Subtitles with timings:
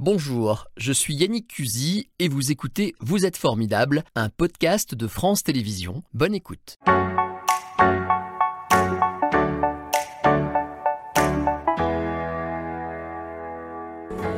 [0.00, 5.42] Bonjour, je suis Yannick Cusy et vous écoutez Vous êtes formidable, un podcast de France
[5.42, 6.04] Télévisions.
[6.14, 6.78] Bonne écoute.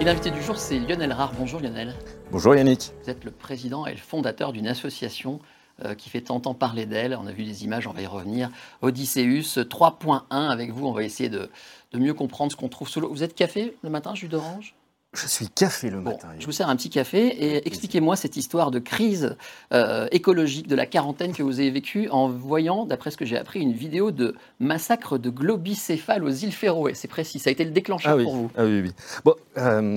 [0.01, 1.35] Et l'invité du jour, c'est Lionel Rare.
[1.39, 1.95] Bonjour Lionel.
[2.31, 2.93] Bonjour Yannick.
[3.03, 5.41] Vous êtes le président et le fondateur d'une association
[5.85, 7.15] euh, qui fait tant parler d'elle.
[7.21, 8.49] On a vu des images, on va y revenir.
[8.81, 10.87] Odysseus 3.1 avec vous.
[10.87, 11.51] On va essayer de,
[11.93, 13.11] de mieux comprendre ce qu'on trouve sous l'eau.
[13.11, 14.75] Vous êtes café le matin, jus d'orange?
[15.13, 16.29] Je suis café le Bon, matin.
[16.39, 19.37] je vous sers un petit café et expliquez-moi cette histoire de crise
[19.73, 23.37] euh, écologique de la quarantaine que vous avez vécue en voyant, d'après ce que j'ai
[23.37, 26.95] appris, une vidéo de massacre de globicéphales aux îles Féroé.
[26.95, 28.51] C'est précis, ça a été le déclencheur Ah oui, pour vous.
[28.57, 28.93] ah oui, oui.
[29.25, 29.97] Bon, euh,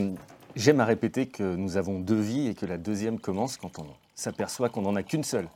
[0.55, 3.85] j'aime à répéter que nous avons deux vies et que la deuxième commence quand on
[4.15, 5.47] s'aperçoit qu'on n'en a qu'une seule.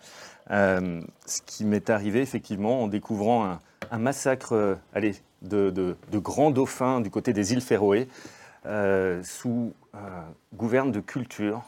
[0.51, 6.17] Euh, ce qui m'est arrivé effectivement en découvrant un, un massacre allez, de, de- de
[6.19, 8.07] grands dauphins du côté des îles Féroé
[8.67, 9.97] euh, sous euh,
[10.53, 11.63] gouverne de culture.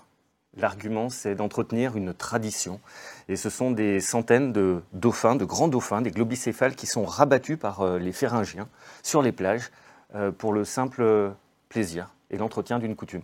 [0.57, 2.81] L'argument, c'est d'entretenir une tradition.
[3.29, 7.57] Et ce sont des centaines de dauphins, de grands dauphins, des globicéphales, qui sont rabattus
[7.57, 8.67] par euh, les Féringiens
[9.03, 9.71] sur les plages
[10.15, 11.31] euh, pour le simple
[11.69, 13.21] plaisir et l'entretien d'une coutume.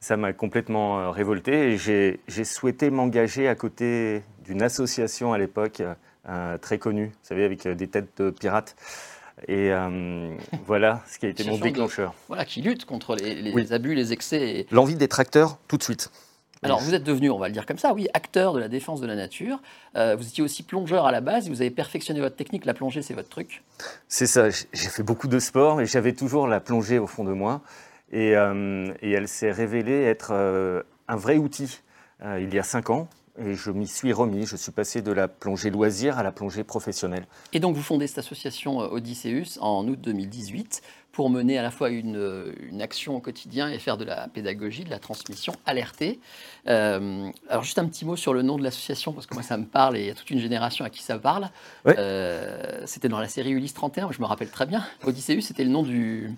[0.00, 5.82] Ça m'a complètement révolté et j'ai souhaité m'engager à côté d'une association à l'époque
[6.60, 8.76] très connue, vous savez, avec des têtes de pirates.
[9.46, 10.34] Et euh,
[10.66, 12.14] voilà ce qui a été mon de- déclencheur.
[12.28, 13.72] Voilà, qui lutte contre les, les Oui.
[13.72, 14.40] abus, les excès.
[14.60, 16.10] et- L'envie d'être acteur, tout de suite.
[16.64, 19.00] Alors, vous êtes devenu, on va le dire comme ça, oui, acteur de la défense
[19.00, 19.60] de la nature.
[19.94, 21.48] Euh, vous étiez aussi plongeur à la base.
[21.48, 22.64] Vous avez perfectionné votre technique.
[22.64, 23.62] La plongée, c'est votre truc.
[24.08, 27.32] C'est ça, j'ai fait beaucoup de sport, mais j'avais toujours la plongée au fond de
[27.32, 27.60] moi.
[28.10, 31.78] Et, euh, et elle s'est révélée être euh, un vrai outil
[32.24, 33.08] euh, il y a cinq ans.
[33.40, 34.46] Et je m'y suis remis.
[34.46, 37.26] Je suis passé de la plongée loisir à la plongée professionnelle.
[37.52, 40.82] Et donc, vous fondez cette association euh, Odysseus en août 2018
[41.18, 44.28] pour mener à la fois une, euh, une action au quotidien et faire de la
[44.28, 46.20] pédagogie, de la transmission, alerter.
[46.68, 49.56] Euh, alors, juste un petit mot sur le nom de l'association, parce que moi, ça
[49.56, 51.50] me parle et il y a toute une génération à qui ça parle.
[51.84, 51.96] Ouais.
[51.98, 54.84] Euh, c'était dans la série Ulysse 31, je me rappelle très bien.
[55.04, 56.30] Odysseus, c'était le nom du,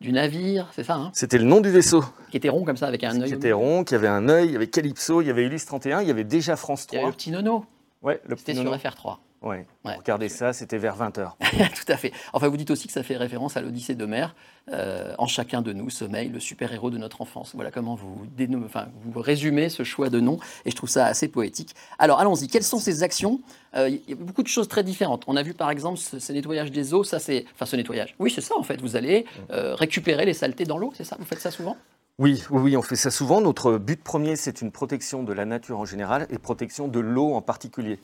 [0.00, 2.04] du navire, c'est ça, hein, C'était le nom du vaisseau.
[2.30, 3.28] qui était rond comme ça, avec un œil.
[3.28, 4.46] qui était rond, qui avait un œil.
[4.46, 6.94] Il y avait Calypso, il y avait Ulysse 31, il y avait déjà France Il
[6.94, 7.10] y avait 3.
[7.10, 7.64] le petit nono,
[8.02, 8.76] Ouais, le c'était sur nono.
[8.76, 9.16] FR3.
[9.40, 9.66] Ouais.
[9.84, 11.32] Regardez ça, c'était vers 20h.
[11.40, 12.12] Tout à fait.
[12.32, 14.34] Enfin, vous dites aussi que ça fait référence à l'Odyssée d'Homère.
[14.72, 17.52] Euh, en chacun de nous sommeille le super-héros de notre enfance.
[17.54, 18.26] Voilà comment vous,
[18.64, 21.74] enfin, vous résumez ce choix de nom, et je trouve ça assez poétique.
[21.98, 22.48] Alors, allons-y.
[22.48, 23.40] Quelles sont ces actions?
[23.76, 25.24] Euh, Il y a beaucoup de choses très différentes.
[25.26, 27.04] On a vu, par exemple, ce, ce nettoyage des eaux.
[27.04, 28.14] Ça, c'est, enfin, ce nettoyage.
[28.18, 28.80] Oui, c'est ça, en fait.
[28.80, 31.16] Vous allez euh, récupérer les saletés dans l'eau, c'est ça?
[31.18, 31.76] Vous faites ça souvent?
[32.18, 33.40] Oui, oui, oui, on fait ça souvent.
[33.40, 37.32] Notre but premier, c'est une protection de la nature en général et protection de l'eau
[37.32, 38.00] en particulier.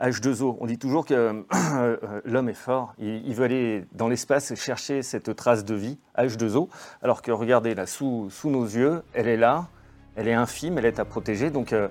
[0.00, 5.02] H2O, on dit toujours que euh, l'homme est fort, il, veut aller dans l'espace chercher
[5.02, 6.68] cette trace de vie, H2O,
[7.02, 9.66] alors que regardez là, sous, nos yeux, elle est là,
[10.14, 11.88] elle est infime, elle est à protéger, donc euh,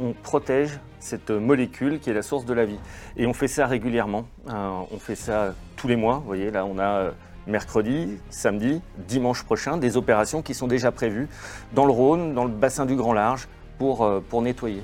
[0.00, 2.80] on protège cette molécule qui est la source de la vie.
[3.16, 6.64] Et on fait ça régulièrement, Euh, on fait ça tous les mois, vous voyez, là
[6.66, 7.12] on a...
[7.46, 11.28] mercredi, samedi, dimanche prochain, des opérations qui sont déjà prévues
[11.74, 13.48] dans le Rhône, dans le bassin du Grand Large,
[13.78, 14.82] pour nettoyer.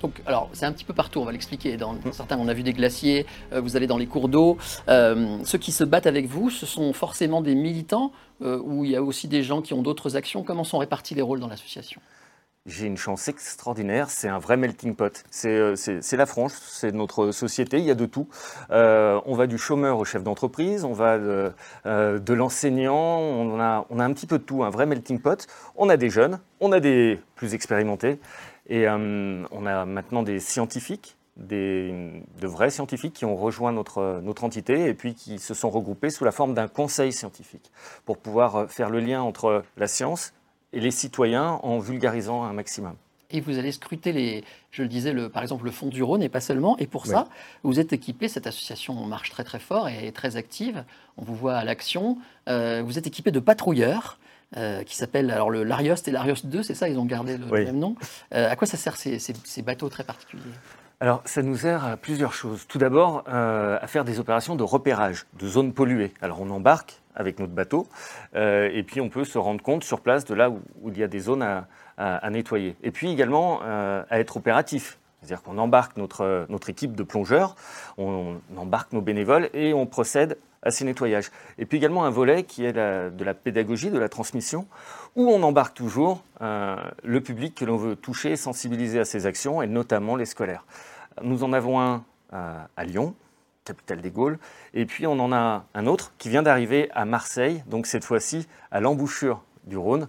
[0.00, 1.76] Donc, alors, c'est un petit peu partout, on va l'expliquer.
[1.76, 4.56] Dans certains, on a vu des glaciers, euh, vous allez dans les cours d'eau.
[4.88, 8.92] Euh, ceux qui se battent avec vous, ce sont forcément des militants euh, ou il
[8.92, 10.42] y a aussi des gens qui ont d'autres actions.
[10.42, 12.00] Comment sont répartis les rôles dans l'association?
[12.68, 15.24] J'ai une chance extraordinaire, c'est un vrai melting pot.
[15.30, 18.28] C'est la France, c'est notre société, il y a de tout.
[18.70, 21.52] Euh, on va du chômeur au chef d'entreprise, on va de,
[21.86, 25.18] euh, de l'enseignant, on a, on a un petit peu de tout, un vrai melting
[25.18, 25.46] pot.
[25.76, 28.20] On a des jeunes, on a des plus expérimentés,
[28.68, 34.20] et euh, on a maintenant des scientifiques, des, de vrais scientifiques qui ont rejoint notre,
[34.22, 37.70] notre entité et puis qui se sont regroupés sous la forme d'un conseil scientifique
[38.04, 40.32] pour pouvoir euh, faire le lien entre la science
[40.72, 42.94] et les citoyens en vulgarisant un maximum.
[43.30, 46.22] Et vous allez scruter les, je le disais, le, par exemple le fond du Rhône
[46.22, 46.78] et pas seulement.
[46.78, 47.28] Et pour ça,
[47.62, 50.84] vous êtes équipé, cette association marche très très fort et est très active.
[51.18, 52.16] On vous voit à l'action.
[52.48, 54.18] Euh, vous êtes équipé de patrouilleurs.
[54.56, 57.44] Euh, qui s'appellent alors le l'Arios et l'Arios 2, c'est ça, ils ont gardé le
[57.50, 57.64] Oui.
[57.64, 57.94] même nom.
[58.34, 60.42] Euh, à quoi ça sert ces, ces- ces bateaux très particuliers?
[61.00, 62.66] Alors, ça nous sert à plusieurs choses.
[62.66, 66.12] Tout d'abord, euh, à faire des opérations de repérage de zones polluées.
[66.22, 67.86] Alors, on embarque avec notre bateau,
[68.34, 70.98] euh, et puis on peut se rendre compte sur place de là où, où il
[70.98, 71.68] y a des zones à,
[71.98, 72.74] à- à nettoyer.
[72.82, 74.98] Et puis également euh, à être opératif.
[75.20, 77.56] C'est-à-dire qu'on embarque notre, équipe de plongeurs,
[77.96, 81.30] on, embarque nos bénévoles et on procède à ces nettoyages.
[81.58, 84.66] Et puis également un volet qui est de la pédagogie, de la transmission,
[85.16, 89.26] où on embarque toujours euh, le public que l'on veut toucher et sensibiliser à ces
[89.26, 90.64] actions, et notamment les scolaires.
[91.22, 93.14] Nous en avons un euh, à Lyon,
[93.64, 94.38] capitale des Gaules,
[94.74, 98.46] et puis on en a un autre qui vient d'arriver à Marseille, donc cette fois-ci
[98.70, 100.08] à l'embouchure du Rhône,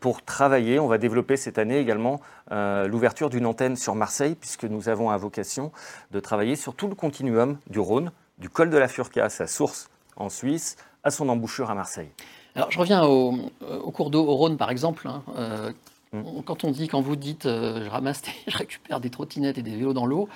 [0.00, 0.78] pour travailler.
[0.78, 2.20] On va développer cette année également
[2.52, 5.72] euh, l'ouverture d'une antenne sur Marseille, puisque nous avons à vocation
[6.10, 9.90] de travailler sur tout le continuum du Rhône, du col de la Furca, sa source
[10.16, 12.10] en Suisse, à son embouchure à Marseille.
[12.54, 13.50] Alors je reviens au,
[13.92, 15.06] cours d'eau, au Rhône par exemple.
[15.06, 15.72] Hein, euh,
[16.12, 16.42] mm.
[16.44, 19.92] Quand on dit, quand vous dites je ramasse, je récupère des trottinettes et des vélos
[19.92, 20.28] dans l'eau,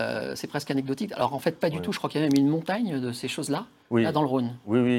[0.00, 1.12] euh, c'est presque anecdotique.
[1.12, 1.92] Alors en fait, pas du tout.
[1.92, 4.56] Je crois qu'il y a même une montagne de ces choses-là, là dans le Rhône.
[4.66, 4.98] Oui, oui.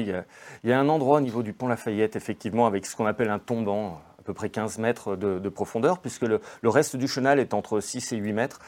[0.62, 3.30] Il y, a, un endroit au niveau du pont Lafayette, effectivement, avec ce qu'on appelle
[3.30, 7.54] un tombant, à peu près 15 mètres de, profondeur, puisque le, reste du chenal est
[7.54, 8.60] entre 6 et 8 mètres,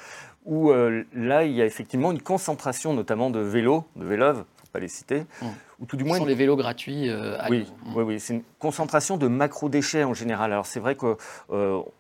[0.45, 4.56] où euh, là, il y a effectivement une concentration, notamment de vélos, de vélove, faut
[4.77, 5.49] pas les citer, hum.
[5.81, 6.17] ou tout du moins...
[6.17, 10.13] Ce sont les vélos gratuits euh, oui, oui, oui, c'est une concentration de macro-déchets en
[10.13, 10.53] général.
[10.53, 11.17] Alors c'est vrai que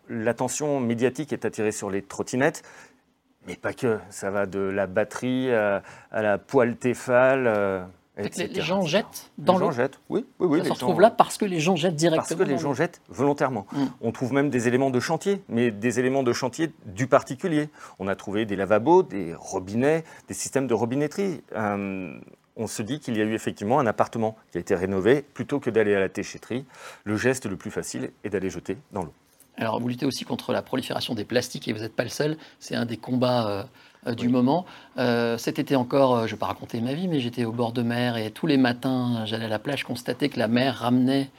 [0.08, 2.62] l'attention médiatique est attirée sur les trottinettes,
[3.46, 5.82] mais pas que, ça va de la batterie à,
[6.12, 7.46] la poêle Tefal.
[7.46, 7.84] Euh,
[8.17, 9.69] les, gens jettent dans l'eau.
[9.69, 10.25] Les gens jettent, oui.
[10.38, 12.26] oui, oui ça se retrouve là parce que les gens jettent directement.
[12.26, 13.67] Parce que les gens jettent volontairement.
[13.72, 13.84] Mm.
[14.00, 17.69] On trouve même des éléments de chantier, mais des éléments de chantier du particulier.
[17.99, 21.43] On a trouvé des lavabos, des robinets, des systèmes de robinetterie.
[21.55, 22.19] Euh,
[22.56, 25.23] on se dit qu'il y a eu effectivement un appartement qui a été rénové.
[25.23, 26.64] Plutôt que d'aller à la déchetterie,
[27.05, 29.12] le geste le plus facile est d'aller jeter dans l'eau.
[29.58, 32.37] Alors, vous luttez aussi contre la prolifération des plastiques et vous n'êtes pas le seul.
[32.61, 33.62] C'est un des combats euh,
[34.06, 34.67] euh, du moment.
[34.99, 37.73] Euh, cet été encore, je ne vais pas raconter ma vie, mais j'étais au bord
[37.73, 41.31] de mer et tous les matins, j'allais à la plage constater que la mer ramenait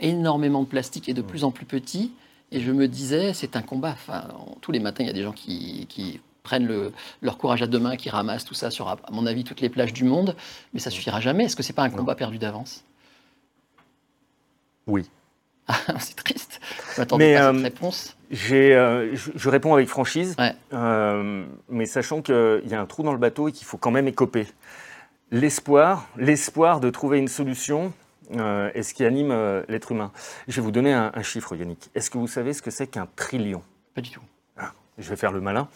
[0.00, 2.12] énormément de plastique et de plus en plus petit.
[2.52, 3.90] Et je me disais, c'est un combat.
[3.90, 4.28] Enfin,
[4.60, 7.96] tous les matins, il y a des gens qui, prennent leur courage à deux mains,
[7.96, 10.36] qui ramassent tout ça sur, à mon avis, toutes les plages du monde.
[10.72, 11.44] Mais ça suffira jamais.
[11.44, 12.84] Est-ce que c'est pas un combat perdu d'avance?
[14.86, 15.10] Oui.
[15.98, 16.60] c'est triste.
[16.94, 18.16] Je m'attendais pas à cette euh, réponse.
[18.52, 20.36] Euh, je, réponds avec franchise,
[20.72, 23.90] euh, mais sachant qu'il y a un trou dans le bateau et qu'il faut quand
[23.90, 24.46] même écoper.
[25.32, 27.92] L'espoir, l'espoir de trouver une solution
[28.30, 29.32] est ce qui anime
[29.68, 30.12] l'être humain.
[30.46, 31.90] Je vais vous donner un, chiffre, Yannick.
[31.94, 33.62] Est-ce que vous savez ce que c'est qu'un trillion?
[33.94, 34.22] Pas du tout.
[34.98, 35.68] Je vais faire le malin.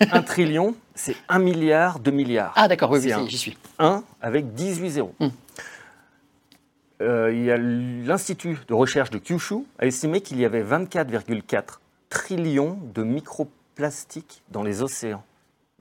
[0.00, 2.52] un trillion, c'est un milliard de milliards.
[2.56, 3.56] Ah d'accord, oui, j'y suis.
[3.78, 5.14] Un avec 18 zéros.
[5.20, 5.30] Hum.
[7.02, 11.78] Euh, il y a l'Institut de recherche de Kyushu a estimé qu'il y avait 24,4
[12.08, 15.22] trillions de microplastiques dans les océans.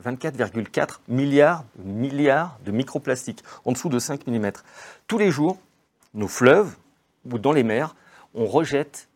[0.04, 4.52] 24,4 milliards, milliards de microplastiques, en dessous de 5 mm.
[5.08, 5.58] Tous les jours,
[6.14, 6.76] nos fleuves
[7.31, 7.96] ou dans les mers,
[8.34, 9.08] on rejette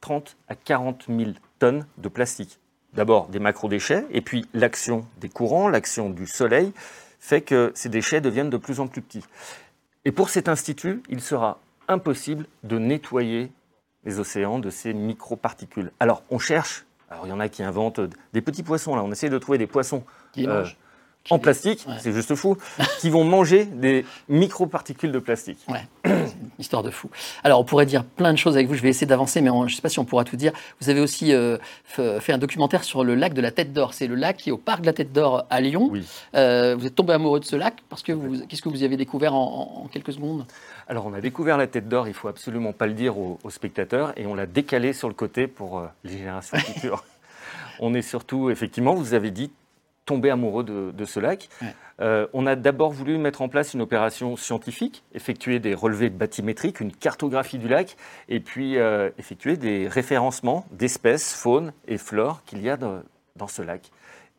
[0.00, 1.30] 30 à 40 000
[1.60, 2.58] tonnes de plastique.
[2.94, 6.72] D'abord des macro-déchets, et puis l'action des courants, l'action du soleil,
[7.20, 9.24] fait que ces déchets deviennent de plus en plus petits.
[10.04, 13.52] Et pour cet institut, il sera impossible de nettoyer
[14.04, 15.92] les océans de ces microparticules.
[16.00, 18.00] Alors, on cherche, alors il y en a qui inventent
[18.32, 20.04] des petits poissons, là, on essaie de trouver des poissons
[20.38, 20.64] euh,
[21.30, 22.56] en plastique, c'est juste fou,
[23.00, 25.58] qui vont manger des microparticules de plastique.
[25.68, 25.86] Ouais,
[26.58, 27.10] histoire de fou.
[27.44, 29.64] Alors, on pourrait dire plein de choses avec vous, je vais essayer d'avancer, mais je
[29.64, 30.52] ne sais pas si on pourra tout dire.
[30.80, 33.94] Vous avez aussi euh, fait un documentaire sur le lac de la Tête d'Or.
[33.94, 35.88] C'est le lac qui est au parc de la Tête d'Or à Lyon.
[35.90, 36.06] Oui.
[36.34, 38.84] Euh, vous êtes tombé amoureux de ce lac parce que vous, qu'est-ce que vous y
[38.84, 40.46] avez découvert en, quelques secondes?
[40.88, 44.12] Alors, on a découvert la Tête d'Or, il faut absolument pas le dire aux, spectateurs,
[44.16, 47.04] et on l'a décalé sur le côté pour euh, les générations futures.
[47.80, 49.50] on est surtout, effectivement, vous avez dit,
[50.08, 51.50] tombé amoureux de, ce lac.
[52.00, 56.80] Euh, on a d'abord voulu mettre en place une opération scientifique, effectuer des relevés bathymétriques,
[56.80, 57.98] une cartographie du lac,
[58.30, 63.02] et puis euh, effectuer des référencements d'espèces, faune et flore qu'il y a dans,
[63.48, 63.90] ce lac.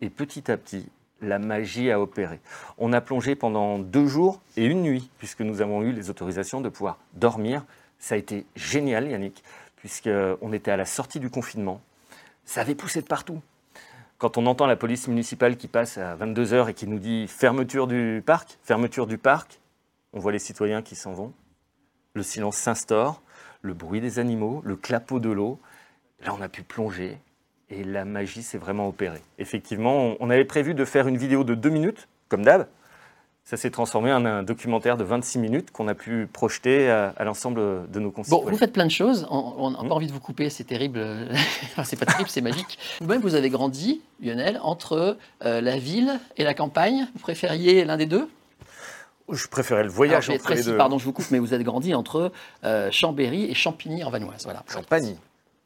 [0.01, 0.89] Et petit à petit,
[1.21, 2.39] la magie a opéré.
[2.79, 6.61] On a plongé pendant deux jours et une nuit, puisque nous avons eu les autorisations
[6.61, 7.63] de pouvoir dormir.
[7.99, 9.43] Ça a été génial, Yannick,
[9.75, 11.79] puisqu'on était à la sortie du confinement.
[12.45, 13.39] Ça avait poussé de partout.
[14.19, 17.87] Quand on entend la police municipale qui passe à 22h et qui nous dit fermeture
[17.87, 19.61] du parc, fermeture du parc,
[20.11, 21.31] on voit les citoyens qui s'en vont.
[22.15, 23.21] Le silence s'instaure,
[23.61, 25.57] le bruit des animaux, le clapot de l'eau.
[26.19, 27.17] Là, on a pu plonger
[27.69, 29.21] et la magie s'est vraiment opérée.
[29.37, 32.67] Effectivement, on avait prévu de faire une vidéo de deux minutes, comme d'hab,
[33.43, 37.89] ça s'est transformé en un documentaire de 26 minutes qu'on a pu projeter à, l'ensemble
[37.89, 38.45] de nos concitoyens.
[38.45, 39.27] Bon, vous faites plein de choses.
[39.31, 39.91] On n'a pas hmm.
[39.91, 41.03] envie de vous couper, c'est terrible.
[41.83, 42.77] c'est pas terrible, c'est magique.
[43.01, 47.07] Vous-même, vous avez grandi, Lionel, entre euh, la ville et la campagne.
[47.15, 48.29] Vous préfériez l'un des deux?
[49.31, 50.77] Je préférais le voyage entre les deux.
[50.77, 52.31] Pardon, je vous coupe, mais vous êtes grandi entre
[52.63, 54.43] euh, Chambéry et Champigny en Vanoise.
[54.43, 54.63] Voilà.
[54.67, 55.17] Champagny.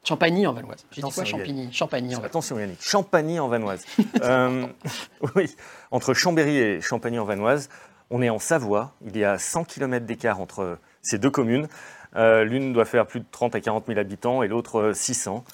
[0.04, 0.84] Champagny en Vanoise.
[0.90, 2.30] J'ai dit quoi Champigny Champagny en Vanoise.
[2.30, 3.84] Attention Yannick, Champagny en Vanoise.
[4.22, 4.66] Euh,
[5.34, 5.54] oui,
[5.90, 7.68] entre Chambéry et Champagny en Vanoise,
[8.10, 8.92] on est en Savoie.
[9.04, 11.68] Il y a 100 km d'écart entre ces deux communes.
[12.16, 15.44] Euh, l'une doit faire plus de 30 à 40 000 habitants et l'autre 600.
[15.46, 15.52] Euh,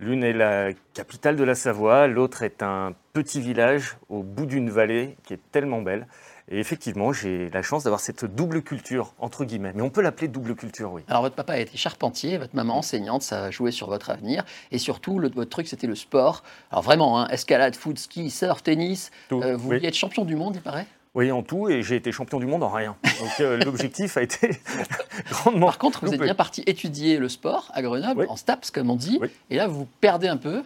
[0.00, 4.68] L'une est la capitale de la Savoie, l'autre est un petit village au bout d'une
[4.68, 6.08] vallée qui est tellement belle.
[6.50, 9.72] Et effectivement, j'ai la chance d'avoir cette double culture, entre guillemets.
[9.74, 11.02] Mais on peut l'appeler double culture, oui.
[11.08, 14.44] Alors, votre papa a été charpentier, votre maman enseignante, ça a joué sur votre avenir.
[14.70, 16.42] Et surtout, le, votre truc, c'était le sport.
[16.70, 19.10] Alors, vraiment, hein, escalade, foot, ski, surf, tennis.
[19.30, 19.76] Tout, Euh, vous oui.
[19.76, 20.86] vouliez être champion du monde, il paraît?
[21.14, 22.96] Oui, en tout, et j'ai été champion du monde en rien.
[23.20, 24.50] Donc euh, l'objectif a été
[25.30, 25.66] grandement.
[25.66, 28.26] Par contre, vous êtes bien parti étudier le sport à Grenoble, Oui.
[28.28, 29.18] en STAPS, comme on dit.
[29.20, 29.28] Oui.
[29.48, 30.62] Et là, vous perdez un peu.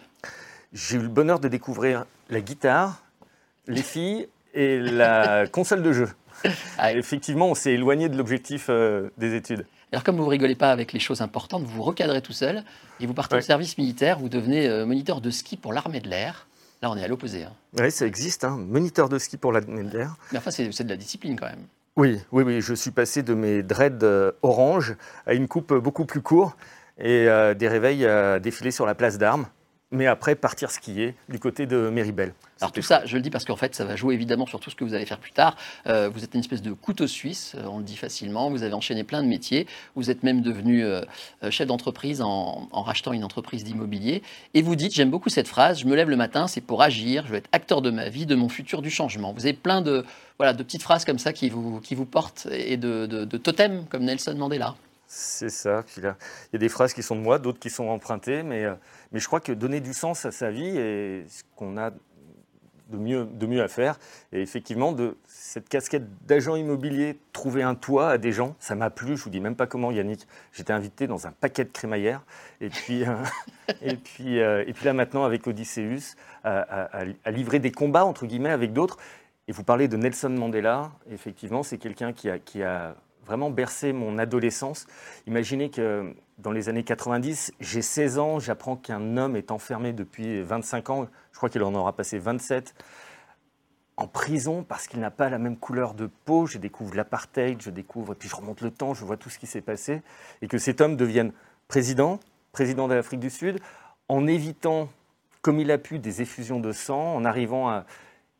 [0.73, 3.01] J'ai eu le bonheur de découvrir la guitare,
[3.67, 6.09] les filles et la console de jeu.
[6.77, 9.65] Ah, Effectivement, on s'est éloigné de l'objectif euh, des études.
[9.91, 12.63] Alors, comme vous ne rigolez pas avec les choses importantes, vous vous recadrez tout seul
[12.99, 13.41] et vous partez au Ouais.
[13.43, 14.19] service militaire.
[14.19, 16.47] Vous devenez euh, moniteur de ski pour l'armée de l'air.
[16.81, 17.43] Là, on est à l'opposé.
[17.43, 17.51] hein.
[17.77, 20.15] Oui, ça existe, hein, moniteur de ski pour la d'air.
[20.31, 21.65] Mais enfin, c'est de la discipline quand même.
[21.97, 26.05] Oui, oui, oui, je suis passé de mes dreads euh, orange à une coupe beaucoup
[26.05, 26.57] plus courte
[26.97, 27.27] et
[27.57, 29.45] des réveils à défiler sur la place d'armes.
[29.91, 32.35] Mais après, partir skier du côté de Méribel.
[32.61, 34.69] Alors tout ça, je le dis parce qu'en fait, ça va jouer évidemment sur tout
[34.69, 35.55] ce que vous allez faire plus tard.
[35.87, 38.51] Euh, vous êtes une espèce de couteau suisse, euh, on le dit facilement.
[38.51, 39.65] Vous avez enchaîné plein de métiers.
[39.95, 41.01] Vous êtes même devenu euh,
[41.43, 44.21] euh, chef d'entreprise en, en rachetant une entreprise d'immobilier.
[44.53, 47.25] Et vous dites, j'aime beaucoup cette phrase, je me lève le matin, c'est pour agir,
[47.25, 49.33] je veux être acteur de ma vie, de mon futur, du changement.
[49.33, 50.05] Vous avez plein de,
[50.37, 53.37] voilà, de petites phrases comme ça qui vous, qui vous portent et de, de- de
[53.37, 54.75] totems comme Nelson Mandela.
[55.11, 55.83] C'est ça.
[55.97, 58.75] Il y a des phrases qui sont de moi, d'autres qui sont empruntées, mais, euh,
[59.11, 61.89] je crois que donner du sens à sa vie est ce qu'on a
[62.89, 63.97] de mieux, à faire.
[64.31, 68.91] Et effectivement, de cette casquette d'agent immobilier, trouver un toit à des gens, ça m'a
[68.91, 69.17] plu.
[69.17, 70.27] Je vous dis même pas comment, Yannick.
[70.53, 72.21] J'étais invité dans un paquet de crémaillère.
[72.61, 73.15] Et puis, euh,
[73.81, 76.89] et puis, euh, et puis là, maintenant, avec Odysseus, à-
[77.23, 78.97] à livrer des combats, entre guillemets, avec d'autres.
[79.47, 80.91] Et vous parlez de Nelson Mandela.
[81.11, 82.95] Effectivement, c'est quelqu'un qui a, qui a
[83.29, 84.87] vraiment bercé mon adolescence.
[85.27, 90.41] Imaginez que dans les années 90, j'ai 16 ans, j'apprends qu'un homme est enfermé depuis
[90.41, 92.73] 25 ans, je crois qu'il en aura passé 27,
[93.97, 96.47] en prison parce qu'il n'a pas la même couleur de peau.
[96.47, 99.37] Je découvre l'apartheid, je découvre, et puis je remonte le temps, je vois tout ce
[99.37, 100.01] qui s'est passé,
[100.41, 101.31] et que cet homme devienne
[101.67, 102.19] président,
[102.51, 103.59] président de l'Afrique du Sud,
[104.07, 104.89] en évitant,
[105.43, 107.85] comme il a pu, des effusions de sang, en arrivant à...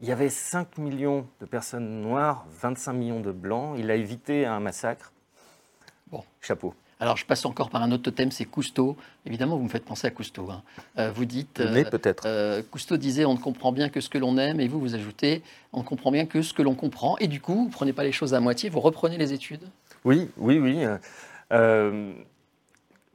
[0.02, 3.76] Il y avait 5 millions de personnes noires, 25 millions de blancs.
[3.78, 5.12] Il a évité un massacre.
[6.10, 6.24] Bon.
[6.40, 6.74] Chapeau.
[7.02, 8.96] Alors je passe encore par un autre totem, c'est Cousteau.
[9.26, 10.50] Évidemment, vous me faites penser à Cousteau.
[10.52, 10.64] hein.
[10.98, 11.60] Euh, vous dites...
[11.60, 12.24] Mais euh, peut-être.
[12.26, 14.96] Euh, Cousteau disait on ne comprend bien que ce que l'on aime, et vous, vous
[14.96, 15.42] ajoutez
[15.74, 17.18] on ne comprend bien que ce que l'on comprend.
[17.20, 19.64] Et du coup, vous ne prenez pas les choses à moitié, vous reprenez les études?
[20.06, 20.86] Oui, oui, oui.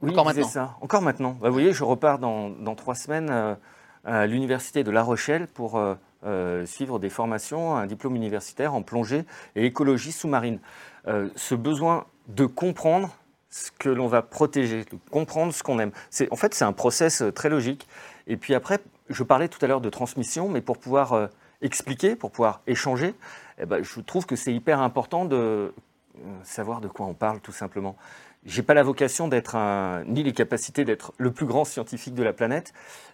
[0.01, 0.47] oui, Encore maintenant.
[0.47, 0.77] ça.
[0.81, 1.37] Encore maintenant.
[1.41, 3.57] Bah, vous voyez, je repars dans, dans trois semaines
[4.03, 5.79] à l'université de La Rochelle pour
[6.25, 10.59] euh, suivre des formations, un diplôme universitaire en plongée et écologie sous-marine.
[11.07, 13.15] Euh, ce besoin de comprendre
[13.49, 15.91] ce que l'on va protéger, de comprendre ce qu'on aime.
[16.09, 17.87] C'est, en fait, c'est un process euh, très logique.
[18.27, 18.79] Et puis après,
[19.09, 21.29] je parlais tout à l'heure de transmission, mais pour pouvoir
[21.61, 23.13] expliquer, pour pouvoir échanger,
[23.59, 25.73] eh ben, je trouve que c'est hyper important de
[26.43, 27.95] savoir de quoi on parle, tout simplement.
[28.45, 29.55] J'ai pas la vocation d'être
[30.07, 32.73] ni les capacités d'être le plus grand scientifique de la planète,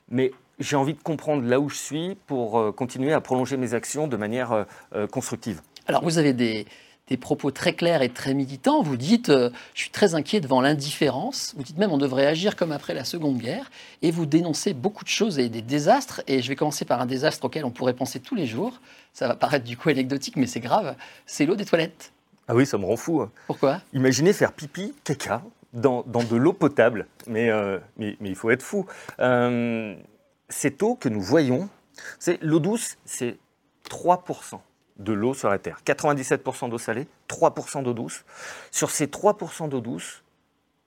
[0.10, 3.74] mais j'ai envie de comprendre là où je suis pour euh, continuer à prolonger mes
[3.74, 4.64] actions de manière euh,
[4.96, 5.62] euh, constructive.
[5.88, 6.68] Alors vous avez des,
[7.08, 8.84] des propos très clairs et très militants.
[8.84, 11.54] Vous dites je suis très inquiet devant l'indifférence.
[11.58, 13.72] Vous dites même on devrait agir comme après la Seconde Guerre.
[14.02, 16.22] Et vous dénoncez beaucoup de choses et des désastres.
[16.28, 18.80] Et je vais commencer par un désastre auquel on pourrait penser tous les jours.
[19.14, 20.96] Ça va paraître du coup anecdotique, mais c'est grave.
[21.26, 22.12] C'est l'eau des toilettes.
[22.48, 23.21] Ah oui, ça me rend fou.
[23.21, 23.31] hein.
[23.48, 23.81] Pourquoi?
[23.93, 25.43] Imaginez faire pipi, caca,
[25.74, 27.07] dans, dans de l'eau potable.
[27.27, 28.86] Mais, euh, mais, mais il faut être fou.
[29.19, 29.95] Euh,
[30.50, 31.69] cette eau que nous voyons,
[32.19, 33.38] c'est l'eau douce, c'est
[33.89, 34.60] 3%
[34.98, 35.79] de l'eau sur la Terre.
[35.86, 38.24] 97% d'eau salée, 3% d'eau douce.
[38.69, 40.24] Sur ces 3% d'eau douce,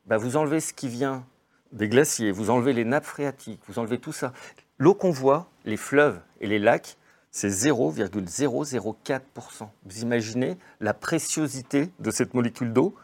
[0.07, 1.25] bah, vous enlevez ce qui vient
[1.73, 4.33] des glaciers, vous enlevez les nappes phréatiques, vous enlevez tout ça.
[4.79, 6.97] L'eau qu'on voit, les fleuves et les lacs,
[7.35, 9.69] c'est 0,004%.
[9.85, 12.95] Vous imaginez la préciosité de cette molécule d'eau?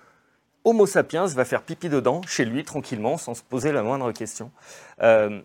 [0.63, 4.53] Homo sapiens va faire pipi dedans, chez lui, tranquillement, sans se poser la moindre question.
[5.03, 5.43] Euh,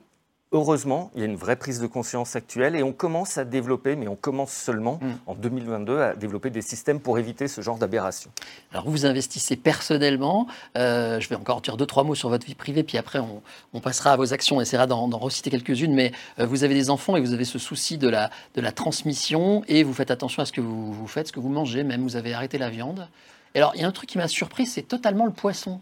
[0.52, 3.96] heureusement, il y a une vraie prise de conscience actuelle et on commence à développer,
[3.96, 5.12] mais on commence seulement Mm.
[5.28, 8.32] en 2022 à développer des systèmes pour éviter ce genre d'aberration.
[8.72, 10.48] Alors vous investissez personnellement.
[10.78, 13.42] Euh, je vais encore dire deux trois mots sur votre vie privée, puis après on,
[13.74, 14.58] on passera à vos actions.
[14.58, 15.94] On essaiera d'en reciter quelques-unes.
[15.94, 18.72] Mais euh, vous avez des enfants et vous avez ce souci de la de la
[18.72, 21.84] transmission et vous faites attention à ce que vous, vous faites, ce que vous mangez.
[21.84, 23.08] Même vous avez arrêté la viande.
[23.54, 25.82] Et alors il y a un truc qui m'a surpris, c'est totalement le poisson.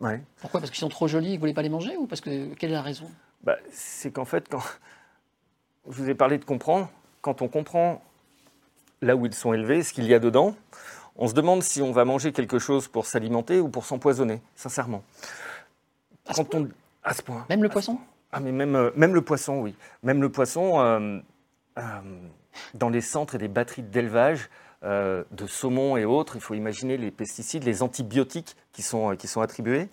[0.00, 0.20] Ouais.
[0.40, 0.60] Pourquoi?
[0.60, 2.54] Parce qu'ils sont trop jolis et que vous voulez pas les manger ou parce que
[2.54, 3.06] quelle est la raison?
[3.42, 4.62] Bah, c'est qu'en fait, quand
[5.88, 6.90] je vous ai parlé de comprendre,
[7.20, 8.02] quand on comprend
[9.02, 10.54] là où ils sont élevés, ce qu'il y a dedans,
[11.16, 15.02] on se demande si on va manger quelque chose pour s'alimenter ou pour s'empoisonner, sincèrement.
[16.26, 16.68] À ce Quand on,
[17.02, 17.44] à ce point.
[17.48, 17.98] Même le poisson
[18.32, 19.74] Ah, mais même, euh, même le poisson, oui.
[20.02, 21.18] Même le poisson, euh,
[21.78, 21.82] euh,
[22.74, 24.48] dans les centres et des batteries d'élevage,
[24.82, 26.36] de saumon et autres.
[26.36, 29.88] Il faut imaginer les pesticides, les antibiotiques qui sont, qui sont attribués.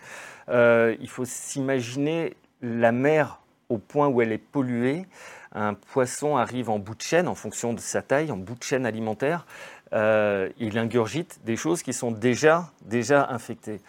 [0.47, 5.05] il faut s'imaginer la mer au point où elle est polluée.
[5.53, 8.63] Un poisson arrive en bout de chaîne, en fonction de sa taille, en bout de
[8.63, 9.45] chaîne alimentaire.
[9.93, 13.79] il ingurgite des choses qui sont déjà, déjà infectées.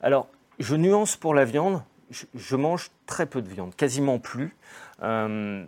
[0.00, 1.82] Alors, je nuance pour la viande.
[2.10, 4.54] Je, mange très peu de viande, quasiment plus.
[5.02, 5.64] Euh,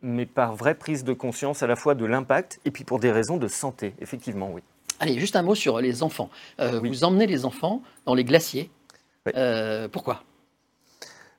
[0.00, 3.10] mais par vraie prise de conscience à la fois de l'impact et puis pour des
[3.10, 4.62] raisons de santé, effectivement, oui.
[5.00, 6.30] Allez, juste un mot sur les enfants.
[6.60, 8.70] Euh, vous emmenez les enfants dans les glaciers.
[9.34, 10.22] Euh, pourquoi?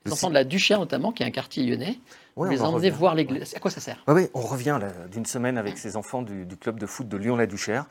[0.04, 1.98] Les enfants de la Duchère notamment, qui est un quartier lyonnais.
[2.36, 3.56] vous les emmenez voir les glaciers.
[3.56, 4.02] À quoi ça sert?
[4.06, 4.78] Oui, on revient
[5.10, 7.86] d'une semaine avec ces enfants du, du, club de foot de Lyon-la-Duchère.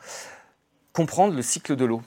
[0.92, 2.02] Comprendre le cycle de l'eau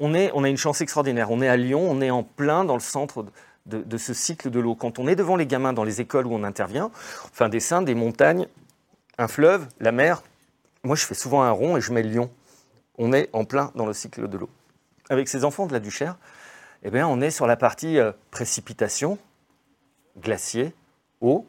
[0.00, 1.30] on, a une chance extraordinaire.
[1.30, 3.24] On est à Lyon, on est en plein dans le centre
[3.66, 4.74] de, ce cycle de l'eau.
[4.74, 6.90] Quand on est devant les gamins dans les écoles où on intervient,
[7.30, 8.46] enfin des dessin des montagnes,
[9.18, 10.22] un fleuve, la mer.
[10.84, 12.30] Moi, je fais souvent un rond et je mets Lyon.
[12.98, 14.50] On est en plein dans le cycle de l'eau.
[15.08, 16.16] Avec ces enfants de la Duchère,
[16.86, 19.18] eh bien, on est sur la partie euh, précipitation,
[20.20, 20.72] glacier,
[21.20, 21.44] eau.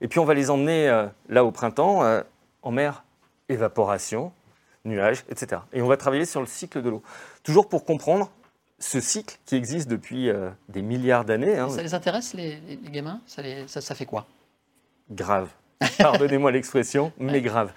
[0.00, 2.20] Et puis on va les emmener euh, là au printemps, euh,
[2.62, 3.04] en mer,
[3.48, 4.32] évaporation,
[4.84, 5.62] nuages, etc.
[5.72, 7.02] Et on va travailler sur le cycle de l'eau.
[7.44, 8.28] Toujours pour comprendre
[8.80, 10.30] ce cycle qui existe depuis
[10.68, 11.56] des milliards d'années.
[11.56, 11.70] Hein.
[11.70, 13.20] Ça les intéresse, les, gamins?
[13.26, 13.42] Ça,
[13.80, 14.26] ça, fait quoi?
[15.10, 15.48] Grave.
[15.98, 17.72] Pardonnez-moi l'expression, mais grave.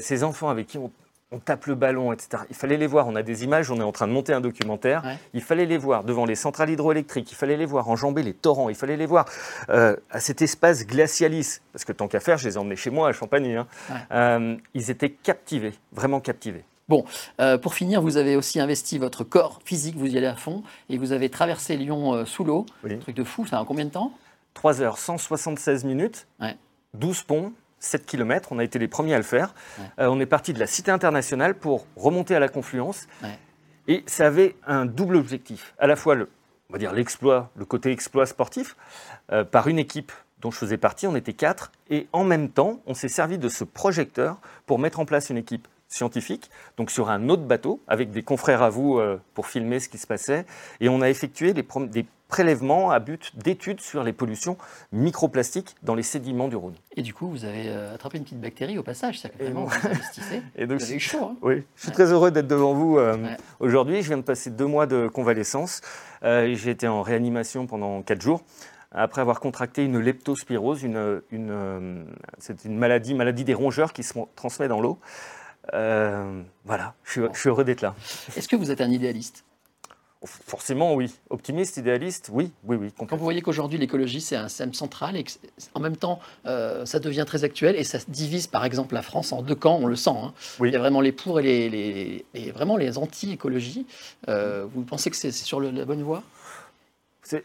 [0.00, 0.92] Ces enfants avec qui on
[1.30, 2.44] on tape le ballon, etc.
[2.48, 3.06] Il fallait les voir.
[3.06, 5.02] On a des images, on est en train de monter un documentaire.
[5.34, 7.30] Il fallait les voir devant les centrales hydroélectriques.
[7.30, 8.70] Il fallait les voir enjamber les torrents.
[8.70, 9.26] Il fallait les voir
[9.68, 11.60] euh, à cet espace glacialis.
[11.72, 13.56] Parce que tant qu'à faire, je les ai emmenés chez moi à Champagny.
[13.56, 13.66] Hein.
[14.10, 16.64] Euh, ils étaient captivés, vraiment captivés.
[16.88, 17.04] Bon,
[17.40, 20.62] euh, pour finir, vous avez aussi investi votre corps physique, vous y allez à fond,
[20.88, 22.64] et vous avez traversé Lyon sous l'eau.
[22.88, 24.12] Un truc de fou, ça a combien de temps?
[24.54, 26.26] 3 heures, 176 minutes,
[26.94, 28.52] 12 ponts, 7 km.
[28.52, 29.54] On a été les premiers à le faire.
[29.98, 33.06] Euh, on est parti de la Cité internationale pour remonter à la confluence.
[33.86, 35.74] Et ça avait un double objectif.
[35.78, 36.28] À la fois, le,
[36.68, 38.76] on va dire l'exploit, le côté exploit sportif,
[39.32, 42.80] euh, par une équipe dont je faisais partie, on était quatre, et en même temps,
[42.86, 47.10] on s'est servi de ce projecteur pour mettre en place une équipe scientifique, donc sur
[47.10, 50.44] un autre bateau, avec des confrères à vous euh, pour filmer ce qui se passait,
[50.80, 54.56] et on a effectué des, des prélèvements à but d'études sur les pollutions
[54.92, 56.74] microplastiques dans les sédiments du Rhône.
[56.96, 59.88] Et du coup, vous avez euh, attrapé une petite bactérie au passage, ça vraiment vous
[59.88, 60.42] investissez.
[60.56, 61.24] Et donc, vous avez eu chaud.
[61.32, 63.16] Hein oui, je suis très heureux d'être devant vous euh,
[63.60, 64.02] aujourd'hui.
[64.02, 65.80] Je viens de passer deux mois de convalescence.
[66.22, 68.42] Euh, j'ai été en réanimation pendant quatre jours
[68.90, 72.06] après avoir contracté une leptospirose, une, une
[72.38, 74.98] c'est une maladie, maladie des rongeurs qui se transmet dans l'eau.
[75.72, 77.94] voilà, je suis heureux d'être là.
[78.34, 79.44] Est-ce que vous êtes un idéaliste?
[80.24, 81.14] Forcément, oui.
[81.30, 82.92] Optimiste, idéaliste, oui, oui, oui.
[82.96, 85.24] Quand vous voyez qu'aujourd'hui l'écologie c'est un thème central et
[85.74, 89.32] en même temps euh, ça devient très actuel et ça divise par exemple la France
[89.32, 90.10] en deux camps, on le sent.
[90.10, 90.32] Hein.
[90.60, 93.86] Il y a vraiment les pour et les, vraiment les anti-écologie.
[94.28, 96.24] Euh, vous pensez que c'est sur la bonne voie?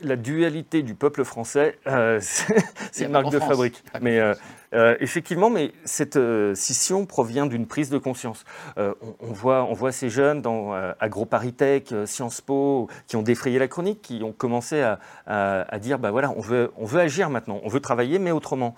[0.02, 2.20] La dualité du peuple français, euh,
[2.92, 3.84] c'est une marque de fabrique.
[4.02, 4.34] Mais euh,
[4.74, 6.20] euh, effectivement, mais cette
[6.56, 8.44] scission provient d'une prise de conscience.
[8.78, 14.02] On, voit, on voit ces jeunes dans AgroParisTech, Sciences Po, qui ont défrayé la chronique,
[14.02, 17.70] qui ont commencé à, à, dire, bah voilà, on veut, on veut agir maintenant, on
[17.70, 18.76] veut travailler, mais autrement.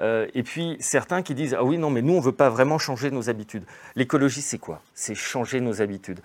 [0.00, 3.10] et puis certains qui disent, ah oui, non, mais nous, on veut pas vraiment changer
[3.10, 3.64] nos habitudes.
[3.96, 4.82] L'écologie, c'est quoi?
[4.92, 6.20] C'est changer nos habitudes.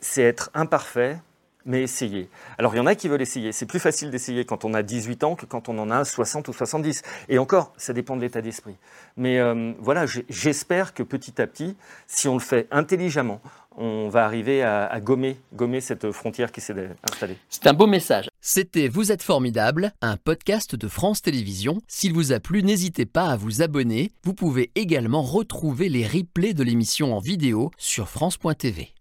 [0.00, 1.18] c'est être imparfait,
[1.66, 2.28] mais essayer.
[2.58, 3.52] Alors il y en a qui veulent essayer.
[3.52, 6.48] C'est plus facile d'essayer quand on a 18 ans que quand on en a 60
[6.48, 7.02] ou 70.
[7.28, 8.76] Et encore, ça dépend de l'état d'esprit.
[9.16, 11.76] Mais euh, voilà, j'espère que petit à petit,
[12.06, 13.40] si on le fait intelligemment,
[13.76, 16.74] on va arriver à, gommer, gommer cette frontière qui s'est
[17.10, 17.36] installée.
[17.48, 18.30] C'est un beau message.
[18.40, 21.80] C'était Vous êtes formidable, un podcast de France Télévisions.
[21.86, 24.12] S'il vous a plu, n'hésitez pas à vous abonner.
[24.24, 28.95] Vous pouvez également retrouver les replays de l'émission en vidéo sur France.tv.